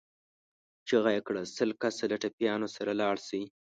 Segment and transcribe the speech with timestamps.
[0.87, 1.41] چيغه يې کړه!
[1.55, 3.43] سل کسه له ټپيانو سره لاړ شئ.